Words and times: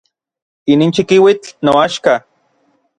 Inin 0.71 0.91
chikiuitl 0.95 1.49
noaxka. 1.65 2.13